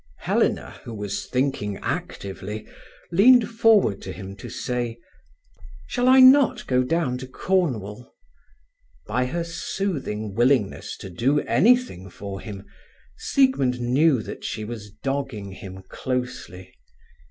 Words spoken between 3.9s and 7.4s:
to him to say: "Shall I not go down to